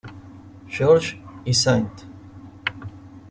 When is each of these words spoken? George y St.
George 0.67 1.21
y 1.45 1.51
St. 1.51 2.07